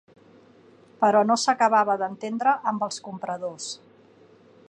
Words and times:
Però 1.03 1.21
no 1.31 1.37
s'acabava 1.41 1.97
d'entendre 2.03 2.57
amb 2.73 2.87
els 2.89 2.99
compradors. 3.09 3.71